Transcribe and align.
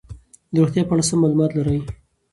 د 0.53 0.55
روغتیا 0.61 0.83
په 0.87 0.93
اړه 0.93 1.03
سم 1.09 1.17
معلومات 1.21 1.51
لري. 1.55 1.79